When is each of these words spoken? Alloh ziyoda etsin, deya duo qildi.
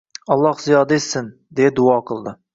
Alloh 0.35 0.55
ziyoda 0.63 0.97
etsin, 1.01 1.29
deya 1.61 1.77
duo 1.83 2.01
qildi. 2.11 2.37